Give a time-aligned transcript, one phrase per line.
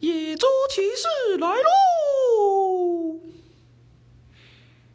[0.00, 1.79] 野猪骑士来喽